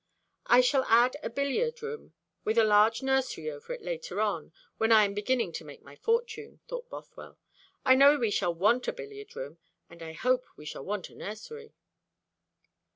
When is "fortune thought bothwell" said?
5.95-7.37